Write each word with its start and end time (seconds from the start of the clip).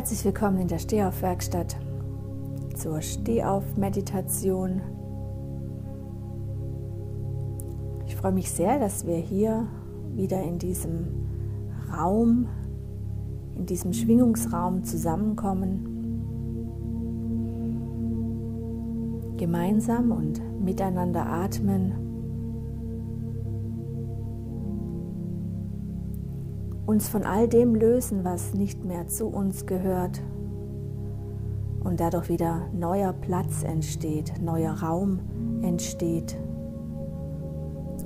Herzlich 0.00 0.24
willkommen 0.24 0.60
in 0.60 0.68
der 0.68 0.78
Stehauf-Werkstatt 0.78 1.76
zur 2.74 3.02
Stehauf-Meditation. 3.02 4.80
Ich 8.06 8.16
freue 8.16 8.32
mich 8.32 8.50
sehr, 8.50 8.78
dass 8.78 9.06
wir 9.06 9.16
hier 9.16 9.68
wieder 10.14 10.42
in 10.42 10.58
diesem 10.58 11.28
Raum, 11.94 12.48
in 13.54 13.66
diesem 13.66 13.92
Schwingungsraum 13.92 14.84
zusammenkommen. 14.84 15.84
Gemeinsam 19.36 20.12
und 20.12 20.64
miteinander 20.64 21.26
atmen. 21.26 22.09
Uns 26.90 27.08
von 27.08 27.22
all 27.22 27.46
dem 27.46 27.76
lösen, 27.76 28.24
was 28.24 28.52
nicht 28.52 28.84
mehr 28.84 29.06
zu 29.06 29.28
uns 29.28 29.64
gehört. 29.64 30.20
Und 31.84 32.00
dadurch 32.00 32.28
wieder 32.28 32.62
neuer 32.72 33.12
Platz 33.12 33.62
entsteht, 33.62 34.42
neuer 34.42 34.72
Raum 34.72 35.20
entsteht, 35.62 36.36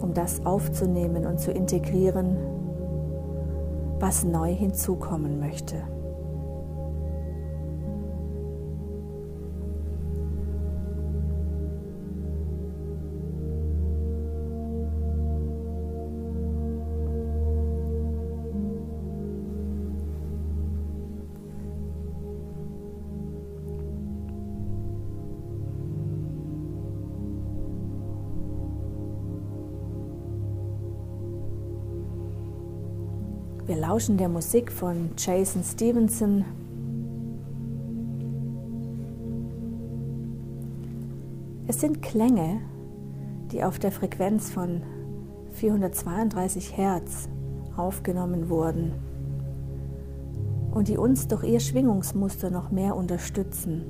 um 0.03 0.13
das 0.13 0.45
aufzunehmen 0.45 1.25
und 1.25 1.41
zu 1.41 1.51
integrieren, 1.51 2.37
was 4.01 4.23
neu 4.23 4.55
hinzukommen 4.55 5.41
möchte. 5.41 5.77
Lauschen 33.87 34.17
der 34.17 34.31
Musik 34.31 34.73
von 34.73 35.11
Jason 35.19 35.63
Stevenson. 35.63 36.43
Es 41.67 41.83
sind 41.83 42.01
Klänge, 42.01 42.61
die 43.53 43.63
auf 43.63 43.79
der 43.79 43.93
Frequenz 43.93 44.51
von 44.51 44.81
432 45.53 46.75
Hertz 46.79 47.29
aufgenommen 47.77 48.49
wurden 48.49 48.93
und 50.71 50.89
die 50.89 50.97
uns 50.97 51.29
durch 51.29 51.45
ihr 51.45 51.61
Schwingungsmuster 51.61 52.49
noch 52.49 52.71
mehr 52.71 52.97
unterstützen, 52.97 53.85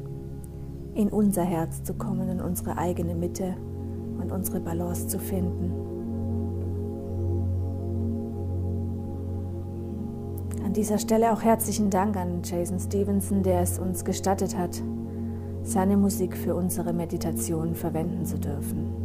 in 0.97 1.09
unser 1.09 1.45
Herz 1.45 1.85
zu 1.85 1.95
kommen, 1.95 2.29
in 2.29 2.41
unsere 2.41 2.79
eigene 2.79 3.15
Mitte 3.15 3.55
und 4.21 4.33
unsere 4.33 4.59
Balance 4.59 5.07
zu 5.07 5.21
finden. 5.21 5.94
Dieser 10.75 10.99
Stelle 10.99 11.33
auch 11.33 11.43
herzlichen 11.43 11.89
Dank 11.89 12.17
an 12.17 12.43
Jason 12.43 12.81
Stevenson, 12.81 13.43
der 13.43 13.61
es 13.61 13.79
uns 13.79 14.05
gestattet 14.05 14.57
hat, 14.57 14.83
seine 15.63 15.97
Musik 15.97 16.37
für 16.37 16.55
unsere 16.55 16.93
Meditation 16.93 17.75
verwenden 17.75 18.27
zu 18.27 18.39
dürfen. 18.39 19.04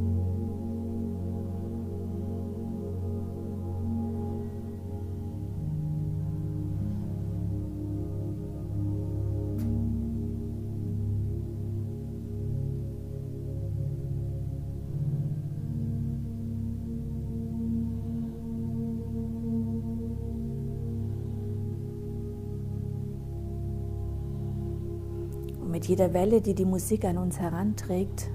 Jeder 25.89 26.13
Welle, 26.13 26.39
die 26.39 26.53
die 26.53 26.65
Musik 26.65 27.03
an 27.03 27.17
uns 27.17 27.39
heranträgt, 27.39 28.29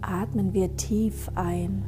atmen 0.00 0.52
wir 0.54 0.74
tief 0.74 1.30
ein. 1.36 1.84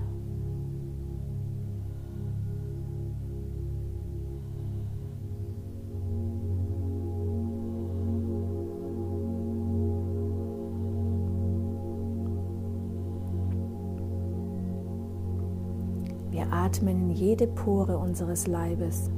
Wir 16.30 16.52
atmen 16.52 17.10
in 17.10 17.10
jede 17.10 17.48
Pore 17.48 17.98
unseres 17.98 18.46
Leibes, 18.46 19.10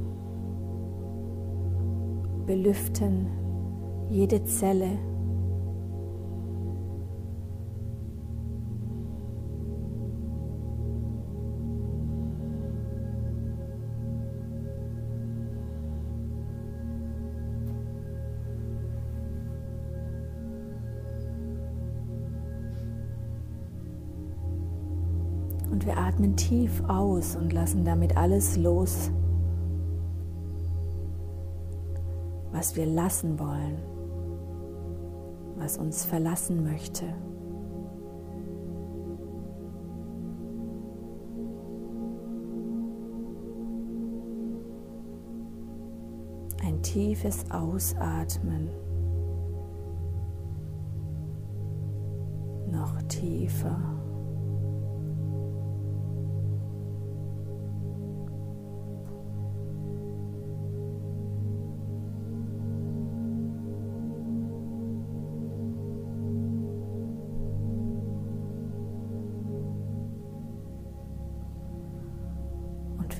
belüften 2.47 3.26
jede 4.08 4.42
Zelle. 4.44 5.09
Atmen 26.20 26.36
tief 26.36 26.82
aus 26.86 27.34
und 27.34 27.53
lassen 27.53 27.84
damit 27.84 28.16
alles 28.16 28.56
los, 28.56 29.10
was 32.53 32.76
wir 32.76 32.84
lassen 32.84 33.38
wollen 33.38 33.78
was 35.60 35.76
uns 35.76 36.04
verlassen 36.04 36.64
möchte. 36.64 37.04
Ein 46.64 46.82
tiefes 46.82 47.44
Ausatmen. 47.50 48.70
Noch 52.70 53.02
tiefer. 53.02 53.89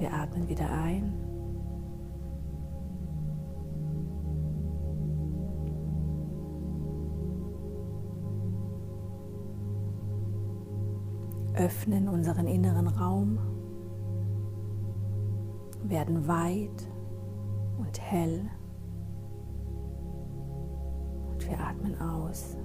Wir 0.01 0.13
atmen 0.15 0.49
wieder 0.49 0.71
ein. 0.71 1.13
Öffnen 11.55 12.09
unseren 12.09 12.47
inneren 12.47 12.89
Raum, 12.89 13.39
werden 15.85 16.27
weit 16.27 16.89
und 17.79 18.01
hell 18.01 18.49
und 21.31 21.47
wir 21.47 21.61
atmen 21.61 22.01
aus. 22.01 22.57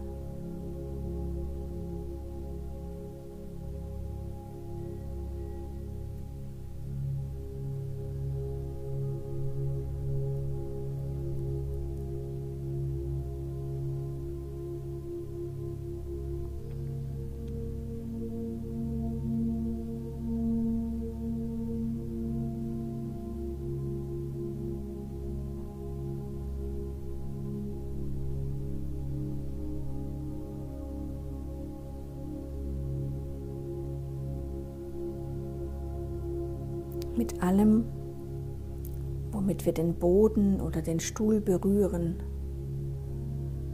Den 39.77 39.95
Boden 39.95 40.61
oder 40.61 40.81
den 40.81 40.99
Stuhl 40.99 41.41
berühren, 41.41 42.23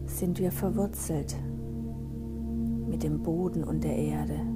sind 0.06 0.39
wir 0.39 0.51
verwurzelt 0.51 1.36
mit 2.88 3.03
dem 3.03 3.24
Boden 3.24 3.63
und 3.63 3.83
der 3.83 3.95
Erde. 3.95 4.50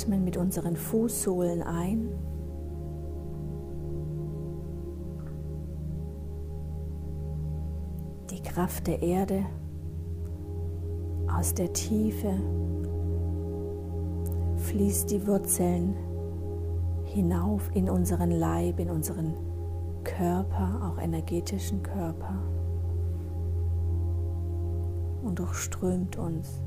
Atmen 0.00 0.24
mit 0.24 0.36
unseren 0.36 0.76
Fußsohlen 0.76 1.62
ein. 1.62 2.08
Die 8.30 8.42
Kraft 8.42 8.86
der 8.86 9.02
Erde 9.02 9.44
aus 11.36 11.54
der 11.54 11.72
Tiefe 11.72 12.32
fließt 14.56 15.10
die 15.10 15.26
Wurzeln 15.26 15.94
hinauf 17.04 17.70
in 17.74 17.90
unseren 17.90 18.30
Leib, 18.30 18.78
in 18.78 18.90
unseren 18.90 19.34
Körper, 20.04 20.92
auch 20.92 21.02
energetischen 21.02 21.82
Körper 21.82 22.38
und 25.22 25.38
durchströmt 25.38 26.16
uns. 26.16 26.62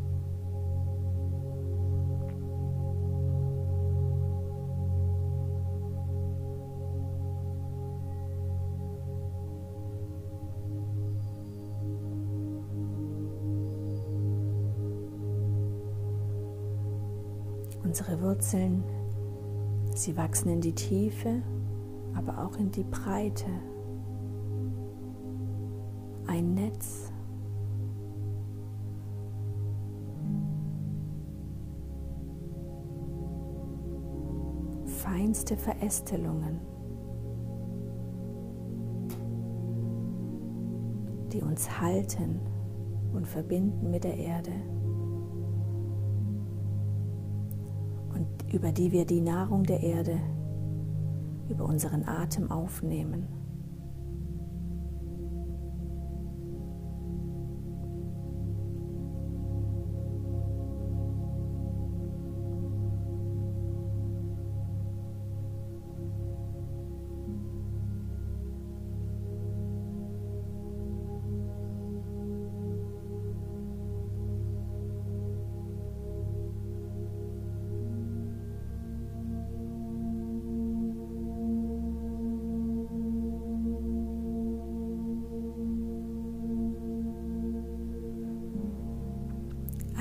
Wurzeln, 18.23 18.83
sie 19.93 20.15
wachsen 20.15 20.49
in 20.49 20.61
die 20.61 20.73
Tiefe, 20.73 21.41
aber 22.15 22.45
auch 22.45 22.57
in 22.57 22.71
die 22.71 22.85
Breite. 22.85 23.45
Ein 26.25 26.53
Netz. 26.53 27.11
Feinste 34.85 35.57
Verästelungen, 35.57 36.61
die 41.33 41.41
uns 41.41 41.81
halten 41.81 42.39
und 43.13 43.27
verbinden 43.27 43.91
mit 43.91 44.05
der 44.05 44.17
Erde. 44.17 44.51
Über 48.53 48.71
die 48.71 48.91
wir 48.91 49.05
die 49.05 49.21
Nahrung 49.21 49.63
der 49.63 49.81
Erde 49.81 50.19
über 51.49 51.65
unseren 51.65 52.07
Atem 52.07 52.51
aufnehmen. 52.51 53.42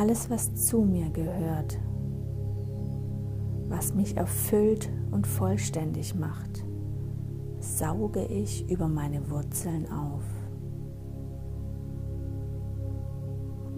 Alles, 0.03 0.29
was 0.29 0.53
zu 0.57 0.81
mir 0.81 1.11
gehört, 1.11 1.79
was 3.69 3.95
mich 3.95 4.17
erfüllt 4.17 4.91
und 5.13 5.29
vollständig 5.29 6.17
macht, 6.17 6.65
sauge 7.61 8.25
ich 8.25 8.69
über 8.69 8.89
meine 8.89 9.31
Wurzeln 9.31 9.87
auf. 9.93 10.25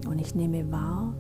Und 0.09 0.19
ich 0.19 0.35
nehme 0.35 0.73
wahr, 0.73 1.15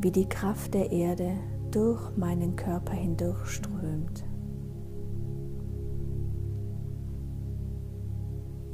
wie 0.00 0.10
die 0.10 0.28
Kraft 0.28 0.74
der 0.74 0.90
Erde 0.90 1.34
durch 1.70 2.16
meinen 2.16 2.56
Körper 2.56 2.94
hindurchströmt. 2.94 4.24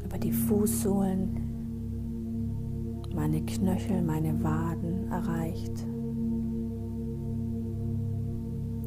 Über 0.03 0.17
die 0.17 0.33
Fußsohlen 0.33 1.46
meine 3.17 3.41
Knöchel, 3.41 4.03
meine 4.03 4.45
Waden 4.45 5.11
erreicht, 5.11 5.79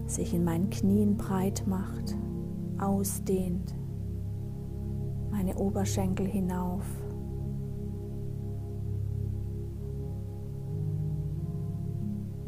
sich 0.05 0.33
in 0.35 0.43
meinen 0.43 0.69
Knien 0.69 1.17
breit 1.17 1.63
macht, 1.65 2.15
ausdehnt, 2.79 3.75
meine 5.31 5.57
Oberschenkel 5.57 6.27
hinauf. 6.27 6.85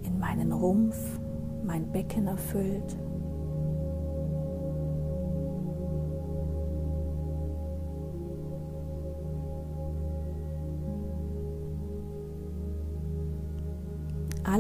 in 0.04 0.20
meinen 0.20 0.52
Rumpf, 0.52 1.20
mein 1.64 1.92
Becken 1.92 2.28
erfüllt. 2.28 2.98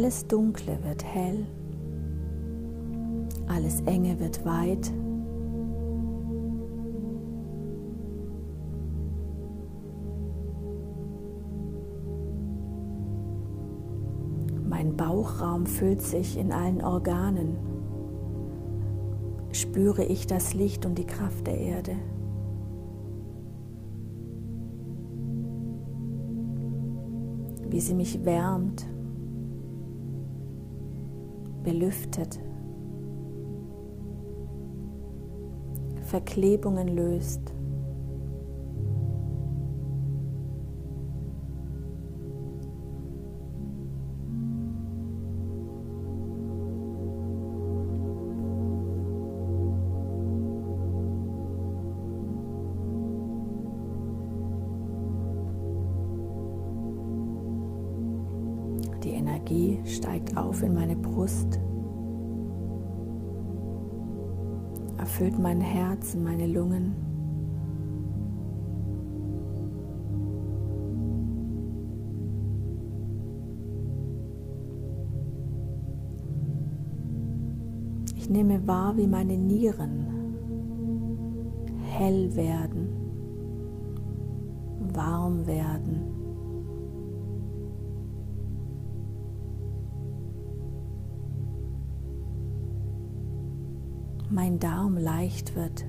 Alles 0.01 0.25
Dunkle 0.25 0.79
wird 0.83 1.03
hell, 1.03 1.45
alles 3.47 3.81
Enge 3.81 4.19
wird 4.19 4.43
weit. 4.45 4.91
Mein 14.67 14.97
Bauchraum 14.97 15.67
füllt 15.67 16.01
sich 16.01 16.35
in 16.35 16.51
allen 16.51 16.81
Organen. 16.83 17.57
Spüre 19.51 20.03
ich 20.03 20.25
das 20.25 20.55
Licht 20.55 20.87
und 20.87 20.97
die 20.97 21.05
Kraft 21.05 21.45
der 21.45 21.59
Erde. 21.59 21.95
Wie 27.69 27.79
sie 27.79 27.93
mich 27.93 28.25
wärmt 28.25 28.87
belüftet, 31.63 32.39
Verklebungen 36.03 36.89
löst. 36.89 37.53
Wie 78.97 79.07
meine 79.07 79.37
Nieren 79.37 80.07
hell 81.87 82.35
werden, 82.35 82.89
warm 84.93 85.45
werden. 85.45 86.11
mein 94.31 94.59
Darm 94.59 94.97
leicht 94.97 95.55
wird, 95.55 95.85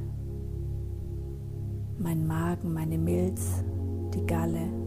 mein 1.98 2.26
Magen, 2.26 2.72
meine 2.72 2.98
Milz, 2.98 3.62
die 4.12 4.26
Galle. 4.26 4.81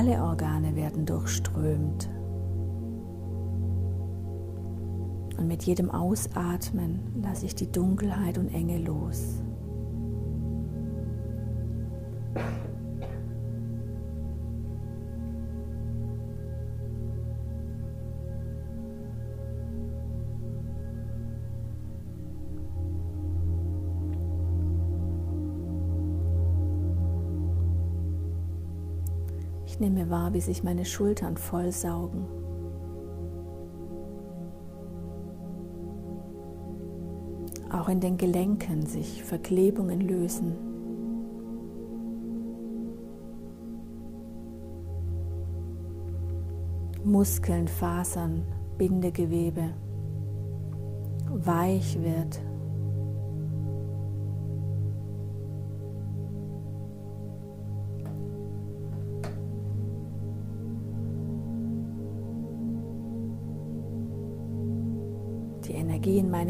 Alle 0.00 0.22
Organe 0.22 0.76
werden 0.76 1.04
durchströmt. 1.04 2.08
Und 5.36 5.46
mit 5.46 5.64
jedem 5.64 5.90
Ausatmen 5.90 7.20
lasse 7.22 7.44
ich 7.44 7.54
die 7.54 7.70
Dunkelheit 7.70 8.38
und 8.38 8.48
Enge 8.48 8.78
los. 8.78 9.42
Ich 29.80 29.88
nehme 29.88 30.10
wahr, 30.10 30.34
wie 30.34 30.42
sich 30.42 30.62
meine 30.62 30.84
Schultern 30.84 31.38
vollsaugen. 31.38 32.26
Auch 37.72 37.88
in 37.88 37.98
den 37.98 38.18
Gelenken 38.18 38.84
sich 38.84 39.24
Verklebungen 39.24 40.02
lösen. 40.02 40.52
Muskeln, 47.02 47.66
Fasern, 47.66 48.42
Bindegewebe 48.76 49.70
weich 51.26 51.98
wird. 52.02 52.38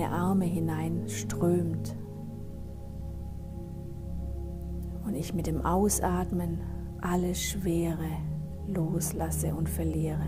Meine 0.00 0.14
Arme 0.14 0.46
hinein 0.46 1.06
strömt 1.08 1.94
und 5.04 5.14
ich 5.14 5.34
mit 5.34 5.46
dem 5.46 5.60
Ausatmen 5.60 6.58
alle 7.02 7.34
Schwere 7.34 8.08
loslasse 8.66 9.54
und 9.54 9.68
verliere. 9.68 10.24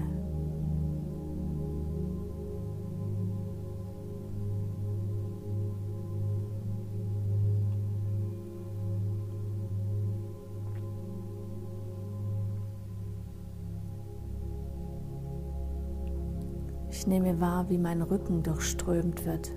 Ich 17.03 17.09
nehme 17.09 17.41
wahr, 17.41 17.69
wie 17.69 17.79
mein 17.79 18.01
Rücken 18.01 18.45
durchströmt 18.45 19.27
wird. 19.27 19.51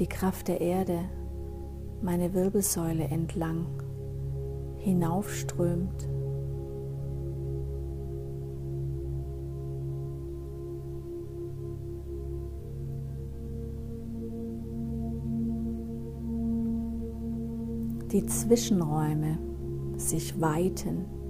Die 0.00 0.08
Kraft 0.08 0.48
der 0.48 0.60
Erde 0.60 0.98
meine 2.02 2.34
Wirbelsäule 2.34 3.04
entlang 3.04 3.66
hinaufströmt. 4.78 6.08
Die 18.10 18.26
Zwischenräume 18.26 19.38
sich 19.96 20.40
weiten. 20.40 21.21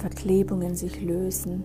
Verklebungen 0.00 0.74
sich 0.76 1.02
lösen. 1.02 1.62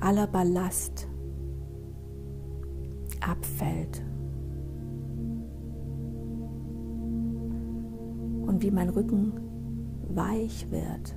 Aller 0.00 0.26
Ballast 0.26 1.06
abfällt. 3.20 4.02
Und 8.46 8.62
wie 8.62 8.70
mein 8.70 8.88
Rücken 8.88 9.34
weich 10.08 10.66
wird, 10.70 11.14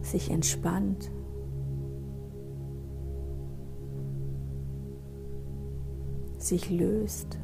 sich 0.00 0.30
entspannt. 0.30 1.10
Sich 6.50 6.68
löst. 6.68 7.38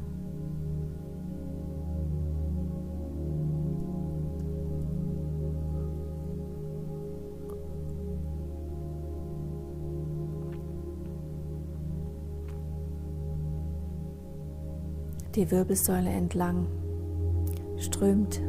Die 15.35 15.51
Wirbelsäule 15.51 16.09
entlang 16.09 16.67
strömt 17.77 18.41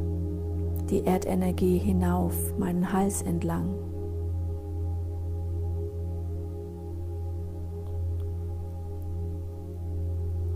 die 0.90 1.04
Erdenergie 1.04 1.78
hinauf, 1.78 2.34
meinen 2.58 2.92
Hals 2.92 3.22
entlang. 3.22 3.87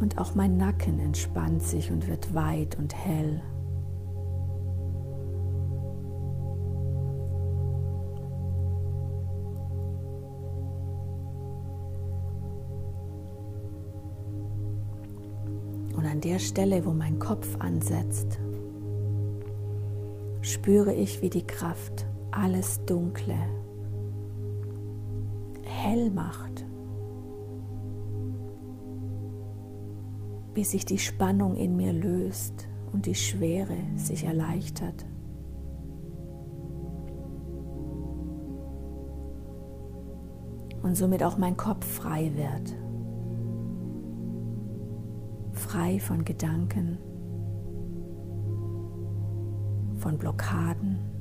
Und 0.02 0.18
auch 0.18 0.34
mein 0.34 0.56
Nacken 0.56 0.98
entspannt 0.98 1.62
sich 1.62 1.92
und 1.92 2.08
wird 2.08 2.34
weit 2.34 2.76
und 2.76 2.92
hell. 2.92 3.40
Und 15.96 16.04
an 16.04 16.20
der 16.20 16.40
Stelle, 16.40 16.84
wo 16.84 16.92
mein 16.92 17.20
Kopf 17.20 17.54
ansetzt, 17.60 18.40
spüre 20.40 20.92
ich, 20.92 21.22
wie 21.22 21.30
die 21.30 21.46
Kraft 21.46 22.06
alles 22.32 22.84
Dunkle 22.86 23.38
hell 25.62 26.10
macht. 26.10 26.51
Bis 30.54 30.72
sich 30.72 30.84
die 30.84 30.98
Spannung 30.98 31.56
in 31.56 31.76
mir 31.76 31.92
löst 31.92 32.68
und 32.92 33.06
die 33.06 33.14
Schwere 33.14 33.76
sich 33.96 34.24
erleichtert. 34.24 35.06
Und 40.82 40.96
somit 40.96 41.22
auch 41.22 41.38
mein 41.38 41.56
Kopf 41.56 41.86
frei 41.86 42.32
wird. 42.34 42.76
Frei 45.52 46.00
von 46.00 46.24
Gedanken, 46.24 46.98
von 49.96 50.18
Blockaden. 50.18 51.12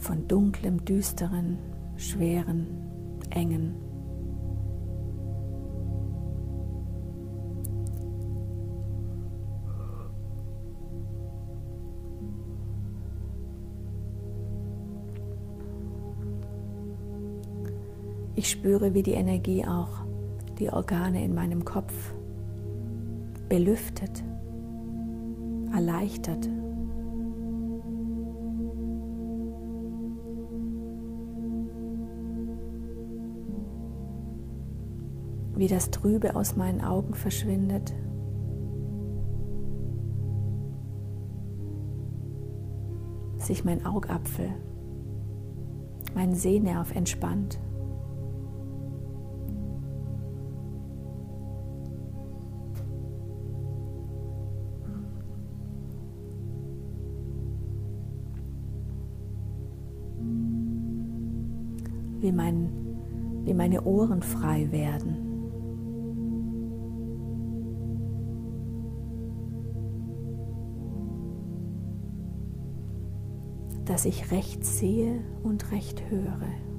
von 0.00 0.26
dunklem, 0.26 0.84
düsteren, 0.84 1.58
schweren, 2.00 2.66
engen. 3.28 3.74
Ich 18.34 18.48
spüre, 18.48 18.94
wie 18.94 19.02
die 19.02 19.12
Energie 19.12 19.66
auch 19.66 20.00
die 20.58 20.70
Organe 20.70 21.22
in 21.22 21.34
meinem 21.34 21.64
Kopf 21.64 21.92
belüftet, 23.50 24.24
erleichtert. 25.74 26.48
Wie 35.60 35.68
das 35.68 35.90
Trübe 35.90 36.36
aus 36.36 36.56
meinen 36.56 36.80
Augen 36.80 37.12
verschwindet. 37.12 37.92
Sich 43.36 43.62
mein 43.62 43.84
Augapfel, 43.84 44.54
mein 46.14 46.34
Sehnerv 46.34 46.96
entspannt. 46.96 47.60
Wie, 62.20 62.32
mein, 62.32 62.70
wie 63.44 63.52
meine 63.52 63.82
Ohren 63.84 64.22
frei 64.22 64.72
werden. 64.72 65.29
Dass 73.90 74.04
ich 74.04 74.30
recht 74.30 74.64
sehe 74.64 75.20
und 75.42 75.72
recht 75.72 76.00
höre. 76.10 76.69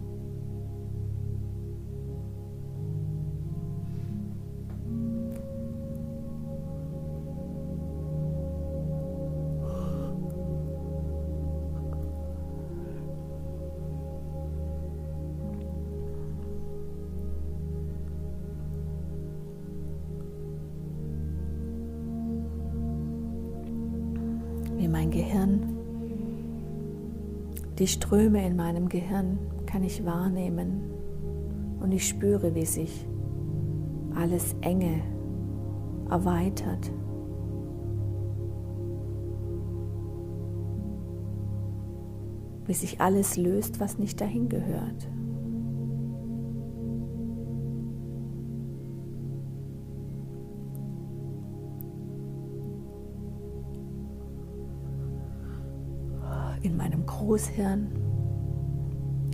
Die 27.82 27.88
Ströme 27.88 28.46
in 28.46 28.56
meinem 28.56 28.90
Gehirn 28.90 29.40
kann 29.66 29.84
ich 29.84 30.06
wahrnehmen 30.06 30.84
und 31.80 31.92
ich 31.92 32.08
spüre, 32.08 32.54
wie 32.54 32.68
sich 32.68 33.08
alles 34.14 34.56
enge 34.62 35.02
erweitert. 36.08 36.92
Wie 42.68 42.74
sich 42.76 43.02
alles 43.02 43.36
löst, 43.36 43.80
was 43.80 43.98
nicht 43.98 44.22
dahin 44.22 44.48
gehört. 44.48 45.10
In 56.64 56.78
meinem 56.78 57.06
Großhirn, 57.06 57.88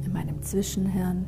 in 0.06 0.14
meinem 0.14 0.42
Zwischenhirn 0.42 1.26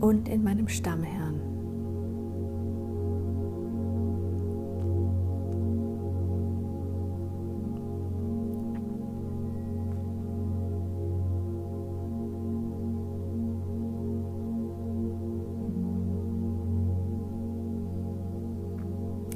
und 0.00 0.28
in 0.28 0.42
meinem 0.42 0.68
Stammhirn. 0.68 1.40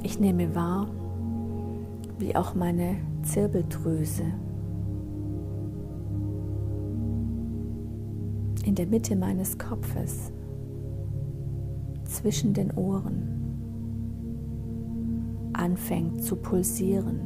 Ich 0.03 0.19
nehme 0.19 0.55
wahr, 0.55 0.87
wie 2.19 2.35
auch 2.35 2.55
meine 2.55 2.97
Zirbeldrüse. 3.25 4.23
In 8.63 8.75
der 8.75 8.85
Mitte 8.85 9.15
meines 9.15 9.57
Kopfes, 9.57 10.31
zwischen 12.03 12.53
den 12.53 12.71
Ohren, 12.73 13.27
anfängt 15.53 16.23
zu 16.23 16.35
pulsieren. 16.35 17.19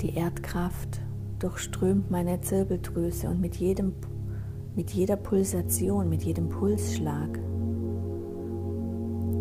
Die 0.00 0.14
Erdkraft 0.14 1.01
durchströmt 1.42 2.10
meine 2.10 2.40
Zirbeldrüse 2.40 3.28
und 3.28 3.40
mit, 3.40 3.56
jedem, 3.56 3.94
mit 4.76 4.90
jeder 4.90 5.16
Pulsation, 5.16 6.08
mit 6.08 6.22
jedem 6.22 6.48
Pulsschlag 6.48 7.38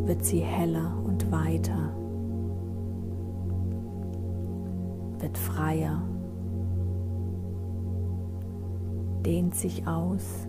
wird 0.05 0.25
sie 0.25 0.39
heller 0.39 0.97
und 1.05 1.31
weiter, 1.31 1.95
wird 5.19 5.37
freier, 5.37 6.01
dehnt 9.23 9.53
sich 9.53 9.87
aus. 9.87 10.47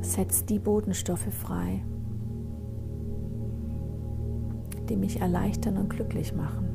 Setzt 0.00 0.50
die 0.50 0.58
Bodenstoffe 0.58 1.32
frei, 1.32 1.84
die 4.90 4.96
mich 4.96 5.20
erleichtern 5.20 5.78
und 5.78 5.88
glücklich 5.88 6.34
machen. 6.34 6.66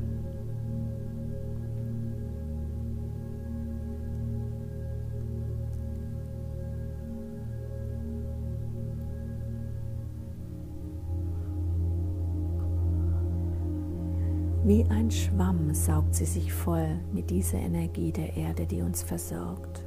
Wie 14.64 14.84
ein 14.86 15.12
Schwamm 15.12 15.72
saugt 15.72 16.16
sie 16.16 16.24
sich 16.24 16.52
voll 16.52 16.98
mit 17.12 17.30
dieser 17.30 17.58
Energie 17.58 18.10
der 18.10 18.36
Erde, 18.36 18.66
die 18.66 18.82
uns 18.82 19.00
versorgt. 19.00 19.84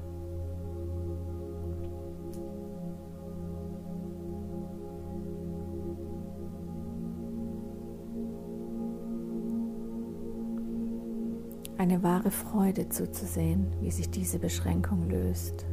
Eine 11.89 12.03
wahre 12.03 12.29
Freude 12.29 12.87
zuzusehen, 12.87 13.65
wie 13.81 13.89
sich 13.89 14.11
diese 14.11 14.37
Beschränkung 14.37 15.09
löst. 15.09 15.65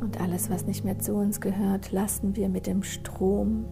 Und 0.00 0.20
alles, 0.20 0.50
was 0.50 0.66
nicht 0.66 0.84
mehr 0.84 0.98
zu 0.98 1.14
uns 1.14 1.40
gehört, 1.40 1.92
lassen 1.92 2.34
wir 2.34 2.48
mit 2.48 2.66
dem 2.66 2.82
Strom 2.82 3.64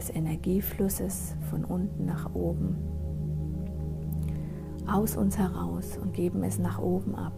des 0.00 0.08
Energieflusses 0.08 1.36
von 1.50 1.62
unten 1.62 2.06
nach 2.06 2.34
oben 2.34 2.74
aus 4.86 5.14
uns 5.14 5.36
heraus 5.36 5.98
und 5.98 6.14
geben 6.14 6.42
es 6.42 6.58
nach 6.58 6.78
oben 6.78 7.14
ab. 7.14 7.34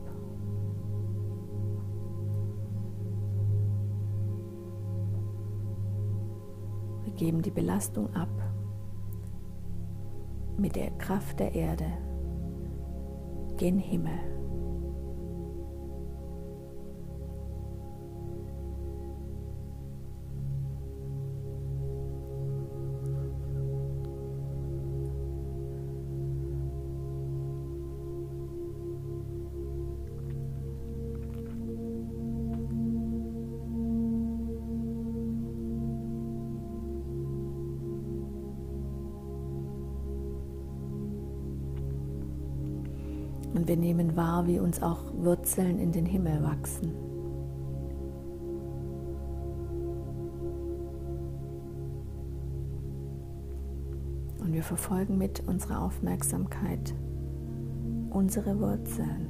Wir 7.04 7.12
geben 7.14 7.42
die 7.42 7.50
Belastung 7.50 8.14
ab 8.14 8.30
mit 10.56 10.76
der 10.76 10.92
Kraft 10.92 11.40
der 11.40 11.52
Erde 11.54 11.86
gen 13.56 13.78
Himmel. 13.78 14.31
Und 43.62 43.68
wir 43.68 43.76
nehmen 43.76 44.16
wahr, 44.16 44.48
wie 44.48 44.58
uns 44.58 44.82
auch 44.82 45.14
Wurzeln 45.14 45.78
in 45.78 45.92
den 45.92 46.04
Himmel 46.04 46.42
wachsen. 46.42 46.90
Und 54.40 54.52
wir 54.52 54.64
verfolgen 54.64 55.16
mit 55.16 55.46
unserer 55.46 55.80
Aufmerksamkeit 55.80 56.92
unsere 58.10 58.58
Wurzeln 58.58 59.28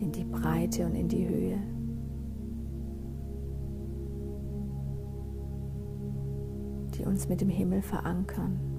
in 0.00 0.10
die 0.10 0.24
Breite 0.24 0.86
und 0.86 0.96
in 0.96 1.06
die 1.06 1.28
Höhe. 1.28 1.58
die 6.98 7.04
uns 7.04 7.28
mit 7.28 7.40
dem 7.40 7.50
Himmel 7.50 7.82
verankern. 7.82 8.75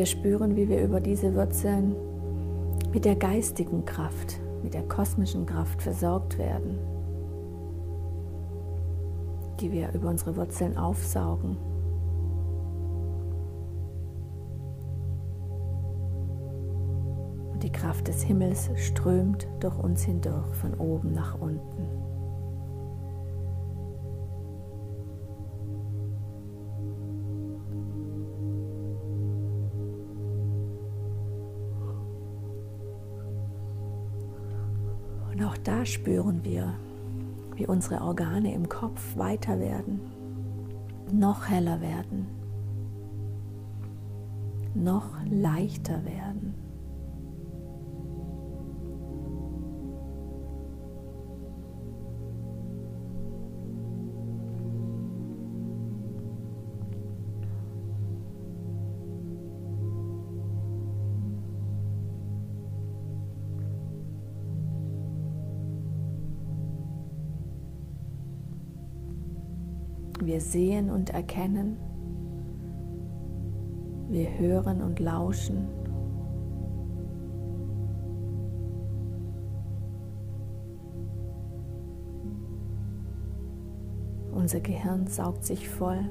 Wir 0.00 0.06
spüren, 0.06 0.56
wie 0.56 0.66
wir 0.66 0.82
über 0.82 0.98
diese 0.98 1.34
Wurzeln 1.34 1.94
mit 2.90 3.04
der 3.04 3.16
geistigen 3.16 3.84
Kraft, 3.84 4.40
mit 4.62 4.72
der 4.72 4.88
kosmischen 4.88 5.44
Kraft 5.44 5.82
versorgt 5.82 6.38
werden, 6.38 6.78
die 9.60 9.70
wir 9.70 9.92
über 9.92 10.08
unsere 10.08 10.34
Wurzeln 10.36 10.78
aufsaugen. 10.78 11.58
Und 17.52 17.62
die 17.62 17.70
Kraft 17.70 18.08
des 18.08 18.22
Himmels 18.22 18.70
strömt 18.76 19.48
durch 19.60 19.78
uns 19.78 20.02
hindurch 20.04 20.54
von 20.54 20.72
oben 20.76 21.12
nach 21.12 21.38
unten. 21.38 21.86
Da 35.58 35.84
spüren 35.84 36.44
wir, 36.44 36.74
wie 37.56 37.66
unsere 37.66 38.02
Organe 38.02 38.54
im 38.54 38.68
Kopf 38.68 39.16
weiter 39.16 39.58
werden, 39.58 40.00
noch 41.12 41.48
heller 41.48 41.80
werden, 41.80 42.26
noch 44.74 45.10
leichter 45.28 46.04
werden. 46.04 46.49
Sehen 70.40 70.90
und 70.90 71.10
erkennen. 71.10 71.76
Wir 74.08 74.38
hören 74.38 74.82
und 74.82 74.98
lauschen. 74.98 75.68
Unser 84.32 84.60
Gehirn 84.60 85.06
saugt 85.06 85.44
sich 85.44 85.68
voll 85.68 86.04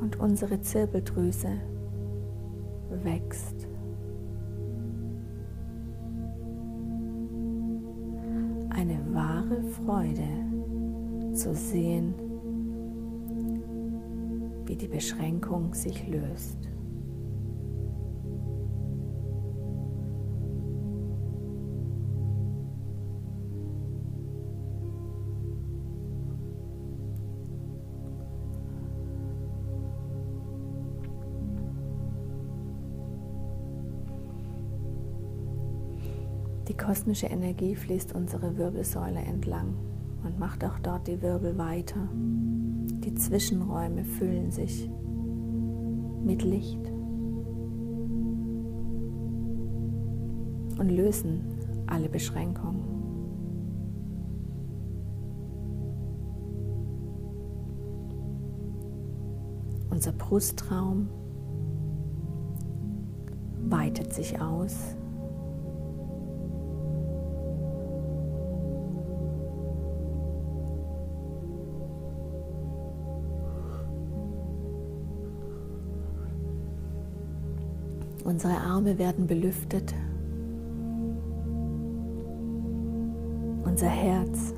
und 0.00 0.18
unsere 0.18 0.60
Zirbeldrüse 0.60 1.50
wächst. 3.02 3.68
Eine 8.70 8.98
wahre 9.12 9.62
Freude 9.62 10.39
zu 11.40 11.54
sehen, 11.54 12.14
wie 14.66 14.76
die 14.76 14.88
Beschränkung 14.88 15.72
sich 15.72 16.06
löst. 16.06 16.58
Die 36.68 36.76
kosmische 36.76 37.26
Energie 37.28 37.74
fließt 37.74 38.14
unsere 38.14 38.58
Wirbelsäule 38.58 39.20
entlang 39.20 39.89
und 40.24 40.38
macht 40.38 40.64
auch 40.64 40.78
dort 40.78 41.06
die 41.06 41.20
Wirbel 41.22 41.56
weiter. 41.58 42.08
Die 42.12 43.14
Zwischenräume 43.14 44.04
füllen 44.04 44.50
sich 44.50 44.90
mit 46.24 46.42
Licht 46.42 46.90
und 50.78 50.88
lösen 50.88 51.42
alle 51.86 52.08
Beschränkungen. 52.08 52.84
Unser 59.90 60.12
Brustraum 60.12 61.08
weitet 63.68 64.12
sich 64.14 64.40
aus 64.40 64.96
Unsere 78.42 78.58
Arme 78.58 78.96
werden 78.96 79.26
belüftet. 79.26 79.92
Unser 83.66 83.88
Herz. 83.88 84.54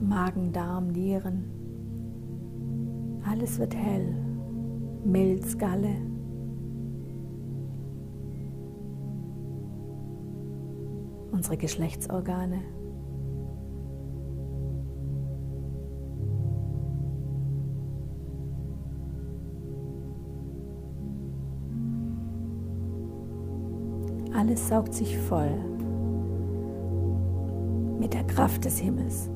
Magen, 0.00 0.52
Darm, 0.52 0.88
Nieren. 0.88 1.44
Alles 3.24 3.60
wird 3.60 3.76
hell. 3.76 4.16
Milz, 5.04 5.56
Galle. 5.56 6.13
Unsere 11.44 11.58
Geschlechtsorgane. 11.58 12.62
Alles 24.32 24.68
saugt 24.68 24.94
sich 24.94 25.18
voll 25.18 25.50
mit 28.00 28.14
der 28.14 28.24
Kraft 28.24 28.64
des 28.64 28.78
Himmels. 28.78 29.28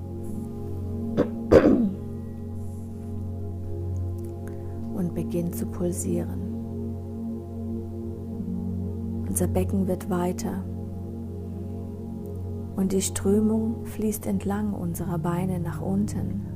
Und 4.95 5.15
beginnt 5.15 5.55
zu 5.57 5.67
pulsieren. 5.67 6.41
Unser 9.29 9.47
Becken 9.47 9.87
wird 9.87 10.09
weiter 10.09 10.65
und 12.79 12.93
die 12.93 13.03
Strömung 13.03 13.87
fließt 13.87 14.25
entlang 14.27 14.73
unserer 14.73 15.19
Beine 15.19 15.59
nach 15.59 15.83
unten. 15.83 16.47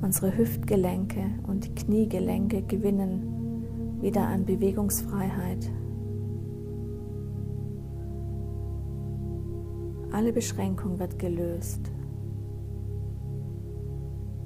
Unsere 0.00 0.34
Hüftgelenke 0.34 1.26
und 1.46 1.76
Kniegelenke 1.76 2.62
gewinnen 2.62 3.66
wieder 4.00 4.26
an 4.26 4.46
Bewegungsfreiheit. 4.46 5.70
Alle 10.10 10.32
Beschränkung 10.32 10.98
wird 10.98 11.18
gelöst. 11.18 11.92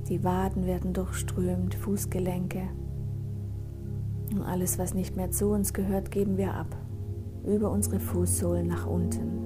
Die 0.08 0.24
Waden 0.24 0.66
werden 0.66 0.92
durchströmt, 0.92 1.76
Fußgelenke. 1.76 2.62
Und 4.34 4.42
alles, 4.42 4.78
was 4.78 4.94
nicht 4.94 5.14
mehr 5.14 5.30
zu 5.30 5.50
uns 5.50 5.72
gehört, 5.72 6.10
geben 6.10 6.36
wir 6.36 6.54
ab. 6.54 6.66
Über 7.46 7.70
unsere 7.70 8.00
Fußsohlen 8.00 8.66
nach 8.66 8.86
unten. 8.86 9.43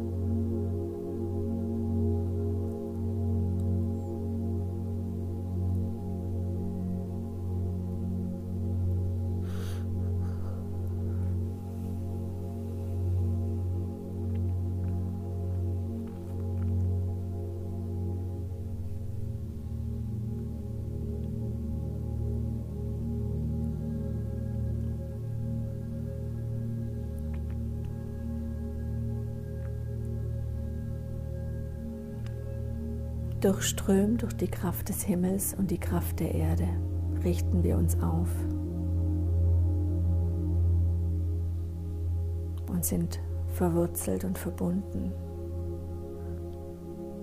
Durchströmt 33.48 34.20
durch 34.20 34.34
die 34.34 34.50
Kraft 34.50 34.90
des 34.90 35.02
Himmels 35.04 35.54
und 35.54 35.70
die 35.70 35.78
Kraft 35.78 36.20
der 36.20 36.34
Erde 36.34 36.68
richten 37.24 37.62
wir 37.62 37.78
uns 37.78 37.94
auf 38.02 38.28
und 42.68 42.84
sind 42.84 43.20
verwurzelt 43.54 44.24
und 44.24 44.36
verbunden 44.36 45.12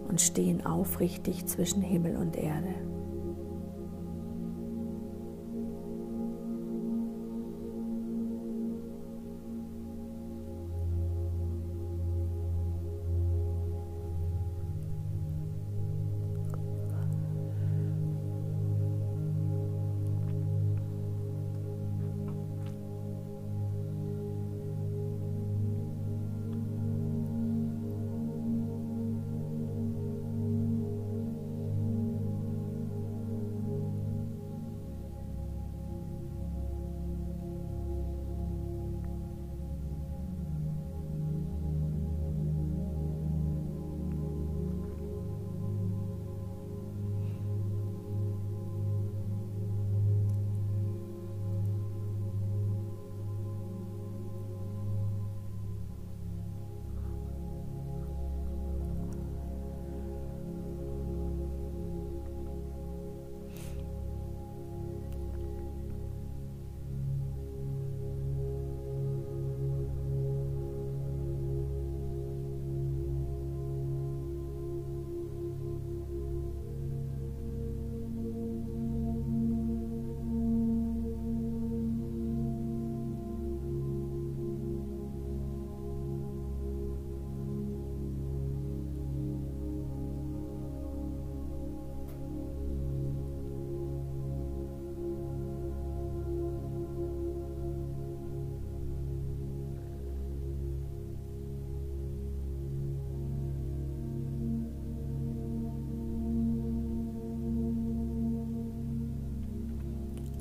und 0.10 0.20
stehen 0.20 0.66
aufrichtig 0.66 1.46
zwischen 1.46 1.84
Himmel 1.84 2.16
und 2.16 2.36
Erde. 2.36 2.74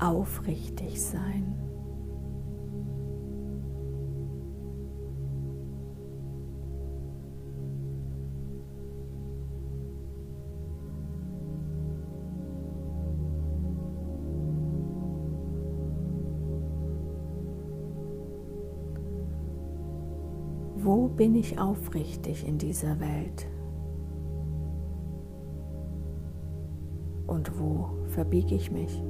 Aufrichtig 0.05 1.01
sein. 1.01 1.55
Wo 20.77 21.07
bin 21.07 21.33
ich 21.33 21.57
aufrichtig 21.57 22.47
in 22.47 22.59
dieser 22.59 22.99
Welt? 22.99 23.47
Und 27.25 27.59
wo 27.59 27.89
verbiege 28.09 28.53
ich 28.53 28.69
mich? 28.69 29.01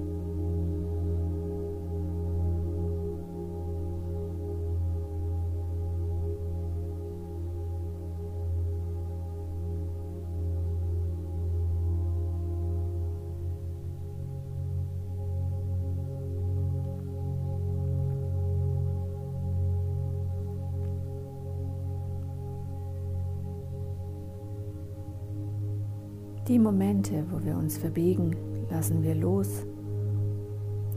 Wir 27.46 27.56
uns 27.56 27.78
verbiegen, 27.78 28.36
lassen 28.70 29.04
wir 29.04 29.16
los 29.16 29.66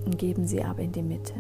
und 0.05 0.19
geben 0.19 0.47
sie 0.47 0.63
ab 0.63 0.79
in 0.79 0.93
die 0.93 1.03
Mitte. 1.03 1.35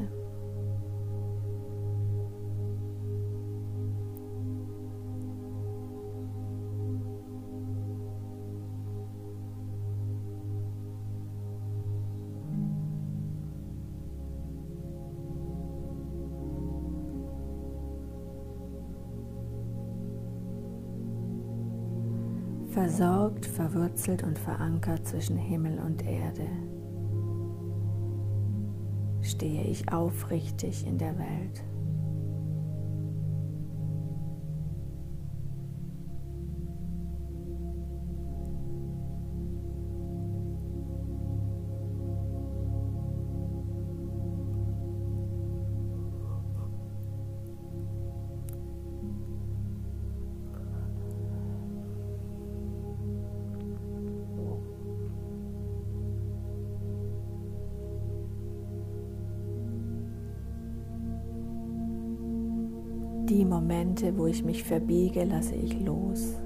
Versorgt, 22.78 23.44
verwurzelt 23.44 24.22
und 24.22 24.38
verankert 24.38 25.04
zwischen 25.04 25.36
Himmel 25.36 25.80
und 25.80 26.06
Erde. 26.06 26.48
Stehe 29.20 29.64
ich 29.64 29.92
aufrichtig 29.92 30.86
in 30.86 30.96
der 30.96 31.18
Welt. 31.18 31.64
Momente, 63.98 64.18
wo 64.18 64.26
ich 64.28 64.44
mich 64.44 64.62
verbiege, 64.62 65.24
lasse 65.24 65.56
ich 65.56 65.80
los. 65.80 66.36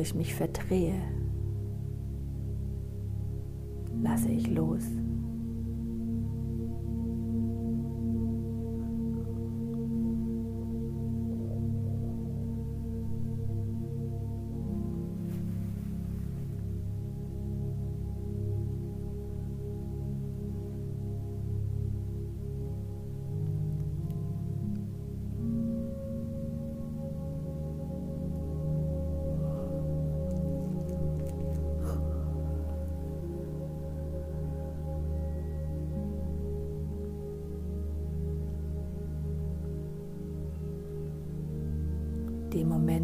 Ich 0.00 0.14
mich 0.14 0.34
verdrehe, 0.34 1.00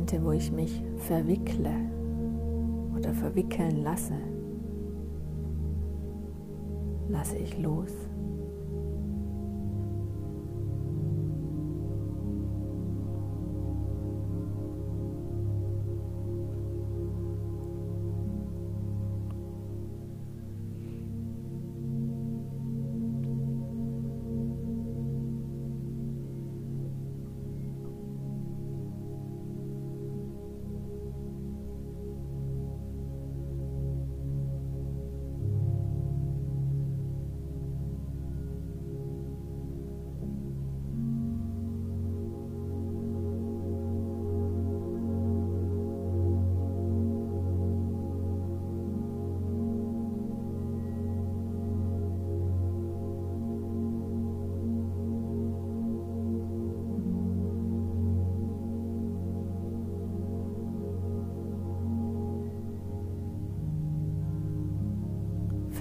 Momente, 0.07 0.25
wo 0.25 0.31
ich 0.31 0.53
mich 0.53 0.83
verwickle 0.99 1.75
oder 2.97 3.13
verwickeln 3.13 3.83
lasse, 3.83 4.15
lasse 7.09 7.37
ich 7.39 7.59
los. 7.59 7.91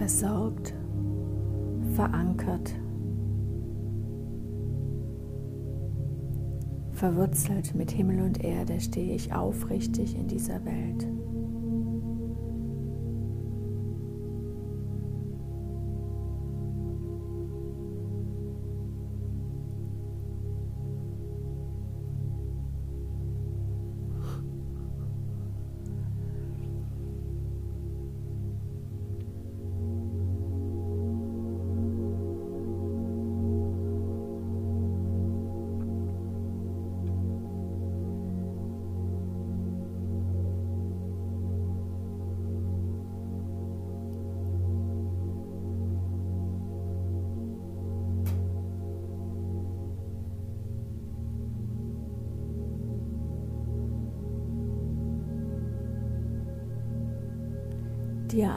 Versorgt, 0.05 0.71
verankert, 1.95 2.75
verwurzelt 6.91 7.73
mit 7.73 7.89
Himmel 7.89 8.21
und 8.21 8.43
Erde 8.43 8.79
stehe 8.79 9.15
ich 9.15 9.33
aufrichtig 9.33 10.15
in 10.15 10.27
dieser 10.27 10.63
Welt. 10.63 11.07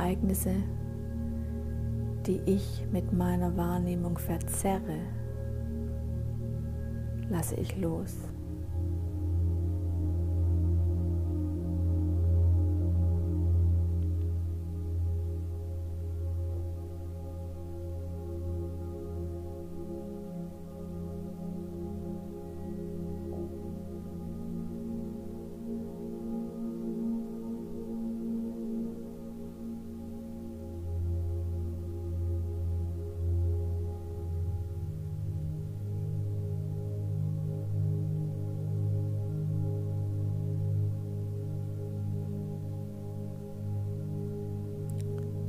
Ereignisse, 0.09 0.55
die 2.27 2.41
ich 2.47 2.83
mit 2.91 3.13
meiner 3.13 3.55
Wahrnehmung 3.59 4.17
verzerre, 4.17 5.01
lasse 7.29 7.57
ich 7.57 7.77
los. 7.77 8.17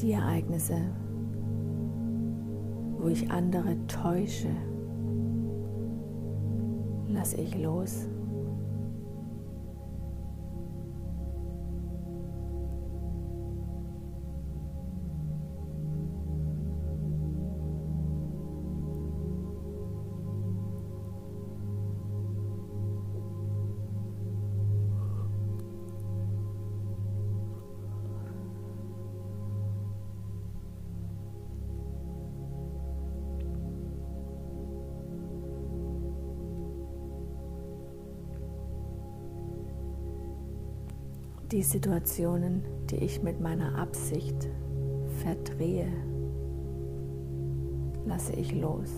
Die 0.02 0.14
Ereignisse, 0.14 0.78
wo 2.98 3.08
ich 3.08 3.30
andere 3.32 3.76
täusche, 3.88 4.50
lasse 7.08 7.38
ich 7.38 7.56
los. 7.56 8.08
Die 41.60 41.64
Situationen, 41.64 42.64
die 42.90 43.04
ich 43.04 43.22
mit 43.22 43.42
meiner 43.42 43.78
Absicht 43.78 44.48
verdrehe, 45.22 45.92
lasse 48.06 48.32
ich 48.32 48.54
los. 48.54 48.90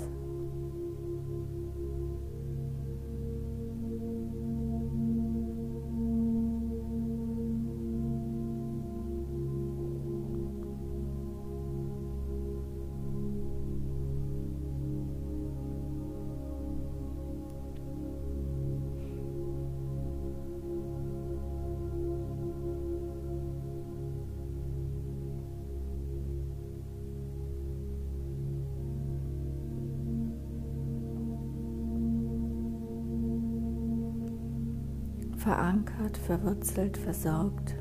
Verankert, 35.42 36.18
verwurzelt, 36.18 36.98
versorgt. 36.98 37.76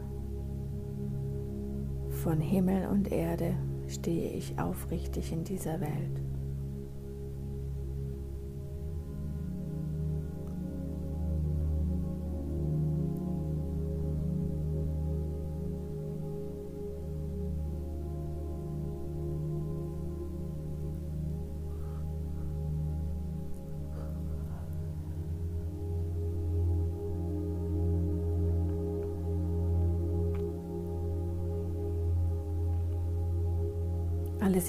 Von 2.23 2.41
Himmel 2.41 2.87
und 2.89 3.13
Erde 3.13 3.55
stehe 3.87 4.33
ich 4.33 4.59
aufrichtig 4.59 5.31
in 5.33 5.45
dieser 5.45 5.81
Welt. 5.81 6.30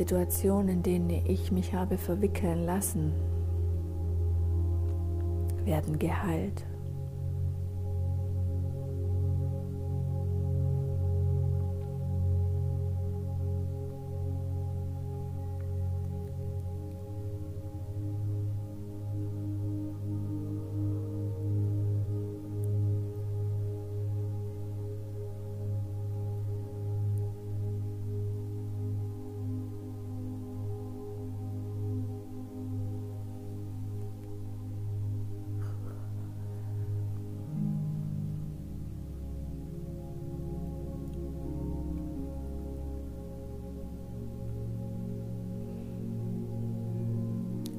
Situationen, 0.02 0.78
in 0.78 0.82
denen 0.82 1.10
ich 1.28 1.52
mich 1.52 1.76
habe 1.76 1.96
verwickeln 1.96 2.66
lassen, 2.66 3.14
werden 5.64 6.00
geheilt. 6.00 6.66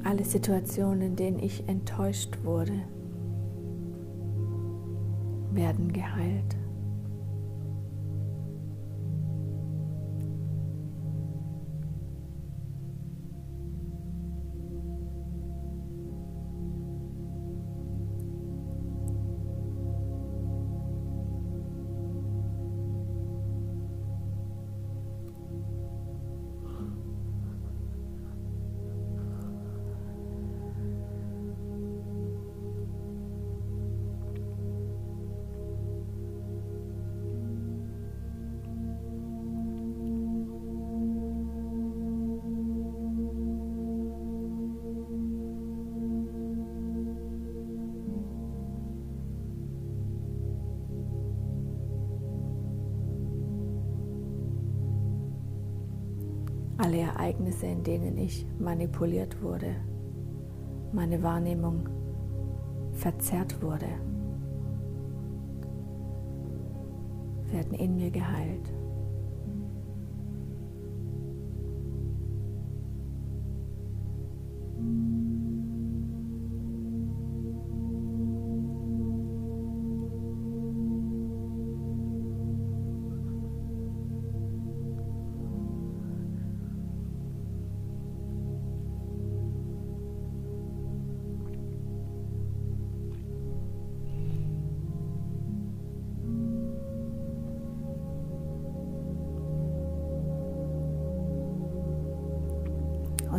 Alle 0.04 0.24
Situationen, 0.24 1.02
in 1.02 1.16
denen 1.16 1.38
ich 1.38 1.68
enttäuscht 1.68 2.38
wurde, 2.42 2.82
werden 5.52 5.92
geheilt. 5.92 6.56
Ereignisse, 57.32 57.66
in 57.66 57.82
denen 57.82 58.18
ich 58.18 58.46
manipuliert 58.58 59.40
wurde, 59.42 59.76
meine 60.92 61.22
Wahrnehmung 61.22 61.88
verzerrt 62.92 63.62
wurde, 63.62 63.88
werden 67.50 67.72
in 67.72 67.96
mir 67.96 68.10
geheilt. 68.10 68.72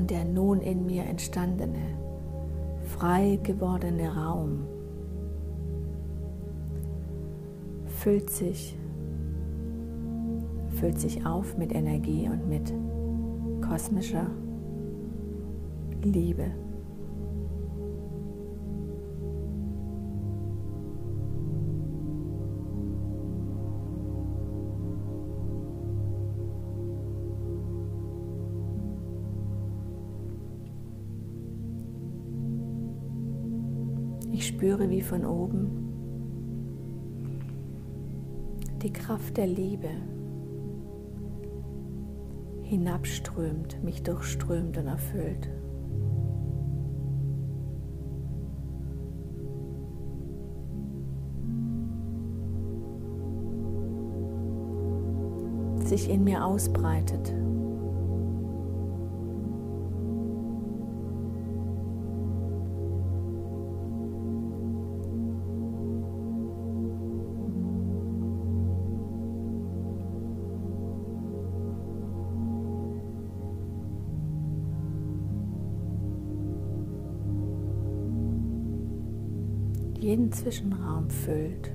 Und 0.03 0.11
der 0.11 0.25
nun 0.25 0.59
in 0.59 0.85
mir 0.85 1.03
entstandene, 1.03 1.97
frei 2.83 3.39
gewordene 3.41 4.13
Raum 4.13 4.65
füllt 7.87 8.29
sich, 8.29 8.77
füllt 10.71 10.99
sich 10.99 11.25
auf 11.25 11.57
mit 11.57 11.73
Energie 11.73 12.27
und 12.27 12.49
mit 12.49 12.73
kosmischer 13.65 14.29
Liebe. 16.01 16.51
Wie 35.03 35.07
von 35.07 35.25
oben 35.25 35.89
die 38.81 38.93
Kraft 38.93 39.37
der 39.37 39.47
Liebe 39.47 39.89
hinabströmt, 42.61 43.83
mich 43.83 44.03
durchströmt 44.03 44.77
und 44.77 44.87
erfüllt. 44.87 45.49
sich 55.85 56.09
in 56.09 56.23
mir 56.23 56.43
ausbreitet. 56.43 57.35
Zwischenraum 80.43 81.09
füllt. 81.09 81.71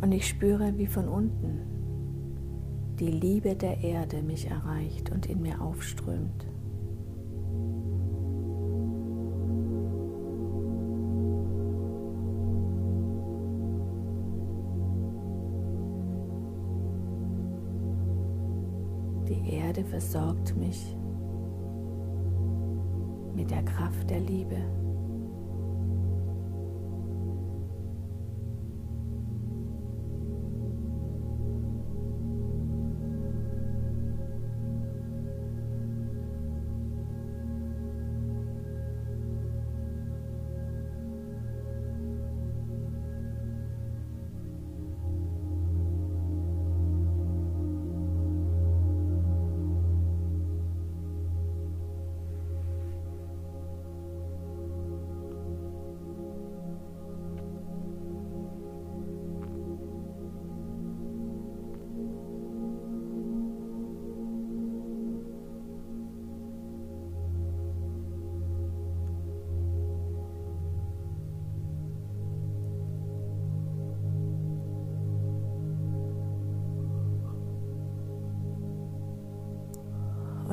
Und 0.00 0.12
ich 0.12 0.26
spüre, 0.26 0.78
wie 0.78 0.86
von 0.86 1.06
unten 1.06 1.60
die 2.98 3.08
Liebe 3.08 3.56
der 3.56 3.82
Erde 3.84 4.22
mich 4.22 4.46
erreicht 4.46 5.10
und 5.10 5.26
in 5.26 5.42
mir 5.42 5.60
aufströmt. 5.60 6.46
Versorgt 20.14 20.56
mich 20.56 20.96
mit 23.34 23.50
der 23.50 23.64
Kraft 23.64 24.08
der 24.08 24.20
Liebe. 24.20 24.83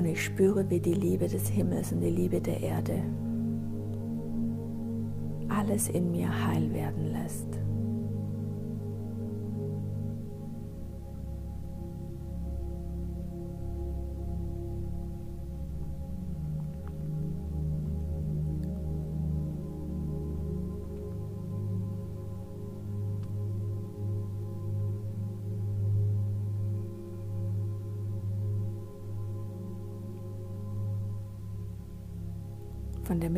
Und 0.01 0.07
ich 0.07 0.25
spüre, 0.25 0.67
wie 0.67 0.79
die 0.79 0.95
Liebe 0.95 1.27
des 1.27 1.47
Himmels 1.47 1.91
und 1.91 1.99
die 1.99 2.09
Liebe 2.09 2.41
der 2.41 2.59
Erde 2.59 3.03
alles 5.47 5.89
in 5.89 6.09
mir 6.09 6.27
heil 6.47 6.73
werden 6.73 7.11
lässt. 7.11 7.45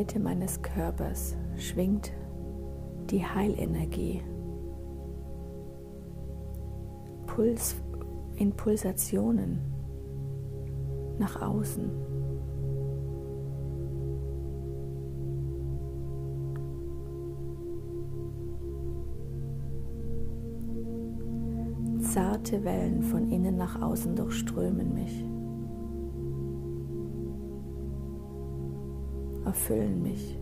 Mitte 0.03 0.19
meines 0.19 0.61
Körpers 0.61 1.33
schwingt 1.55 2.11
die 3.09 3.23
Heilenergie. 3.23 4.21
Puls 7.25 7.77
in 8.35 8.51
Pulsationen 8.51 9.61
nach 11.19 11.41
außen. 11.41 11.89
Zarte 22.01 22.61
Wellen 22.65 23.03
von 23.03 23.31
innen 23.31 23.55
nach 23.55 23.81
außen 23.81 24.17
durchströmen 24.17 24.93
mich. 24.93 25.23
Erfüllen 29.53 30.01
mich. 30.01 30.35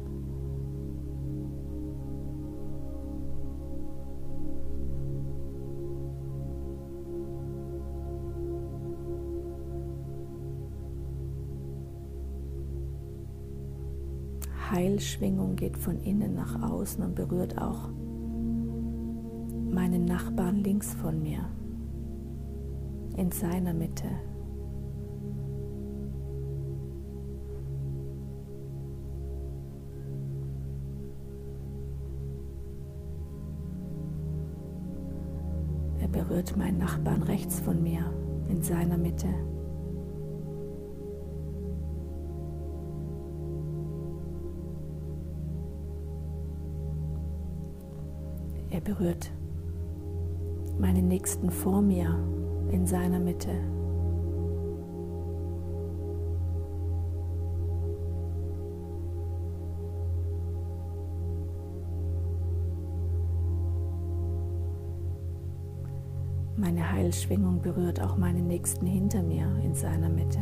Heilschwingung 14.72 15.57
geht 15.57 15.78
von 15.78 15.99
innen 15.99 16.34
nach 16.36 16.62
außen 16.62 17.03
und 17.03 17.14
berührt 17.14 17.57
auch 17.57 17.89
meinen 19.70 20.05
Nachbarn 20.05 20.64
links 20.64 20.93
von 20.93 21.22
mir 21.22 21.49
in 23.18 23.30
seiner 23.30 23.74
Mitte. 23.74 24.31
Berührt 36.12 36.55
meinen 36.57 36.78
Nachbarn 36.78 37.24
rechts 37.24 37.59
von 37.59 37.82
mir 37.82 38.01
in 38.49 38.62
seiner 38.62 38.97
Mitte. 38.97 39.28
Er 48.70 48.80
berührt 48.82 49.32
meinen 50.80 51.07
Nächsten 51.07 51.51
vor 51.51 51.82
mir 51.82 52.18
in 52.72 52.88
seiner 52.88 53.20
Mitte. 53.20 53.49
Meine 66.92 67.04
Heilschwingung 67.04 67.62
berührt 67.62 68.02
auch 68.02 68.18
meinen 68.18 68.48
Nächsten 68.48 68.86
hinter 68.86 69.24
mir 69.24 69.48
in 69.64 69.74
seiner 69.74 70.10
Mitte. 70.10 70.39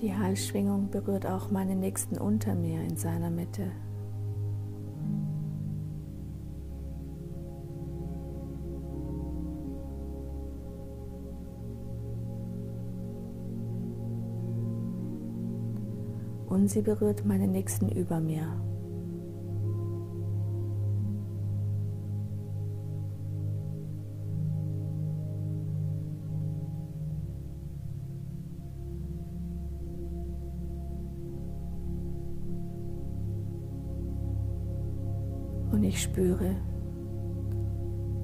Die 0.00 0.12
Heilschwingung 0.12 0.90
berührt 0.90 1.24
auch 1.24 1.52
meinen 1.52 1.78
Nächsten 1.78 2.18
unter 2.18 2.56
mir 2.56 2.82
in 2.82 2.96
seiner 2.96 3.30
Mitte. 3.30 3.70
Und 16.66 16.70
sie 16.70 16.82
berührt 16.82 17.24
meinen 17.24 17.52
Nächsten 17.52 17.88
über 17.90 18.18
mir. 18.18 18.42
Und 35.70 35.84
ich 35.84 36.02
spüre, 36.02 36.56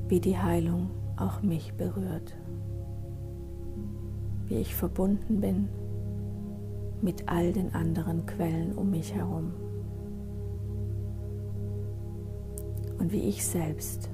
wie 0.09 0.19
die 0.19 0.37
Heilung 0.37 0.91
auch 1.17 1.43
mich 1.43 1.75
berührt, 1.75 2.35
wie 4.49 4.57
ich 4.57 4.75
verbunden 4.75 5.41
bin 5.41 5.69
mit 7.03 7.29
all 7.29 7.53
den 7.53 7.75
anderen 7.75 8.25
Quellen 8.27 8.75
um 8.75 8.91
mich 8.91 9.13
herum. 9.15 9.53
Und 12.99 13.13
wie 13.13 13.29
ich 13.29 13.45
selbst 13.45 14.09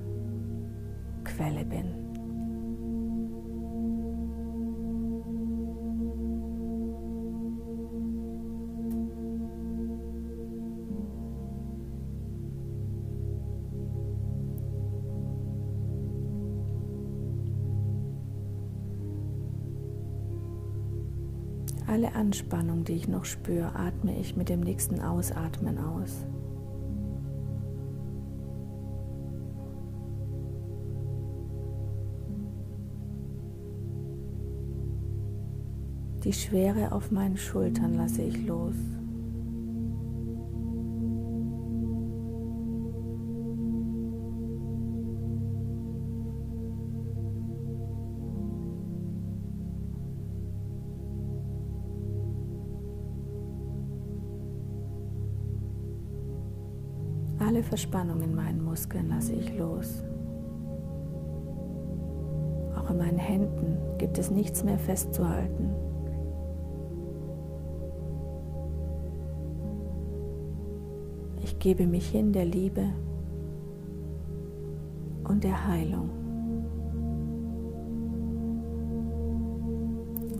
Quelle 1.24 1.64
bin. 1.64 2.07
emotionale 21.98 22.14
Anspannung, 22.14 22.84
die 22.84 22.92
ich 22.92 23.08
noch 23.08 23.24
spüre, 23.24 23.74
atme 23.74 24.18
ich 24.18 24.36
mit 24.36 24.48
dem 24.48 24.60
nächsten 24.60 25.00
Ausatmen 25.00 25.78
aus. 25.78 26.26
Die 36.24 36.32
Schwere 36.32 36.92
auf 36.92 37.10
meinen 37.10 37.36
Schultern 37.36 37.94
lasse 37.94 38.22
ich 38.22 38.46
los. 38.46 38.74
Alle 57.78 57.86
Verspannung 57.86 58.22
in 58.22 58.34
meinen 58.34 58.64
Muskeln 58.64 59.08
lasse 59.08 59.34
ich 59.34 59.56
los. 59.56 60.02
Auch 62.76 62.90
in 62.90 62.98
meinen 62.98 63.18
Händen 63.18 63.76
gibt 63.98 64.18
es 64.18 64.32
nichts 64.32 64.64
mehr 64.64 64.80
festzuhalten. 64.80 65.70
Ich 71.44 71.56
gebe 71.60 71.86
mich 71.86 72.08
hin 72.08 72.32
der 72.32 72.46
Liebe 72.46 72.86
und 75.28 75.44
der 75.44 75.68
Heilung 75.68 76.10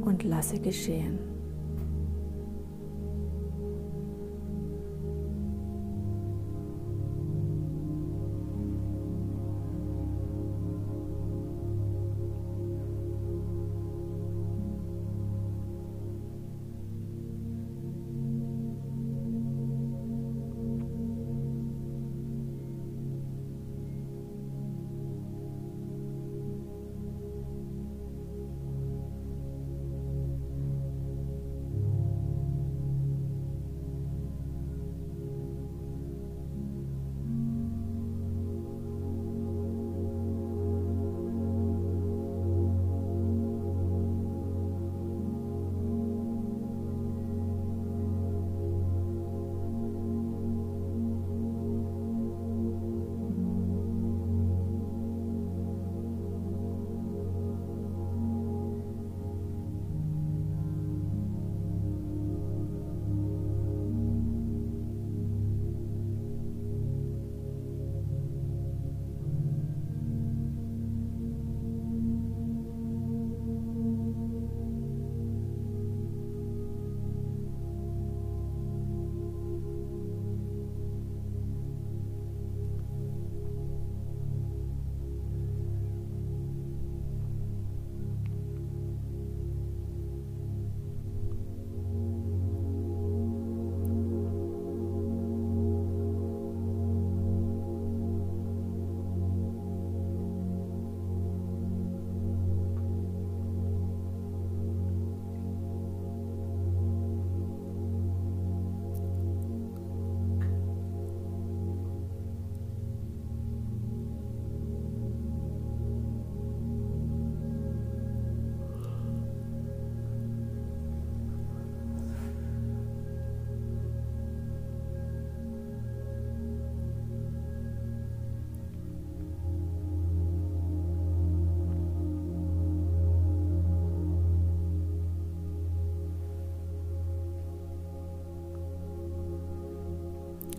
und 0.04 0.24
lasse 0.24 0.58
geschehen. 0.58 1.37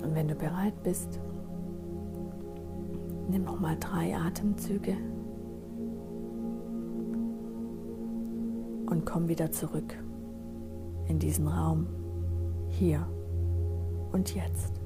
Und 0.09 0.15
wenn 0.15 0.27
du 0.27 0.33
bereit 0.33 0.73
bist, 0.81 1.19
nimm 3.29 3.43
noch 3.43 3.59
mal 3.59 3.77
drei 3.79 4.17
Atemzüge 4.17 4.97
und 8.89 9.05
komm 9.05 9.27
wieder 9.27 9.51
zurück 9.51 9.95
in 11.07 11.19
diesen 11.19 11.47
Raum, 11.47 11.85
hier 12.69 13.07
und 14.11 14.33
jetzt. 14.33 14.78